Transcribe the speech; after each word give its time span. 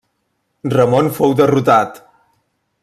Ramon 0.75 1.11
fou 1.19 1.37
derrotat. 1.43 2.03